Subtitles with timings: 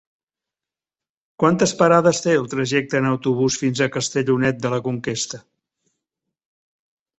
[1.43, 5.43] Quantes parades té el trajecte en autobús fins a Castellonet de la Conquesta?